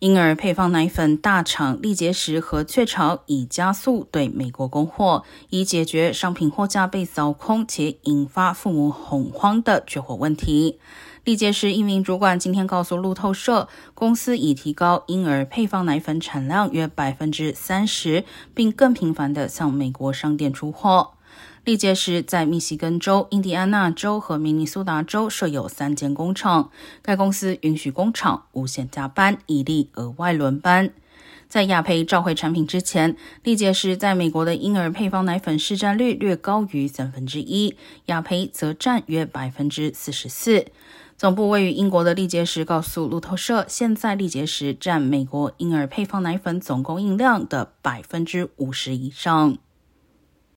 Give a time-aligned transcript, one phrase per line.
[0.00, 10.78] 婴儿配方奶粉大厂力杰时和雀巢已加速对美国供货，以解决商品货架被扫空且引发父母恐慌的缺货问题。
[11.24, 18.22] 力杰时一名主管今天告诉路透社，公司已提高婴儿配方奶粉产量约百分之三十，
[18.54, 21.14] 并更频繁地向美国商店出货。
[21.64, 26.70] 力杰时在密西根州、印第安纳州和明尼苏达州设有三间工厂。
[27.02, 30.90] 该公司允许工厂无限加班，以利额外轮班。
[31.46, 37.74] 在亚培召回产品之前，力杰时在美国的婴儿配方奶粉市占率略高于三分之一，
[38.06, 40.66] 亚培则占约百分之四十四。
[41.16, 49.58] 总部位于英国的力杰时告诉路透社，现在力杰时占美国婴儿配方奶粉总供应量的百分之五十以上。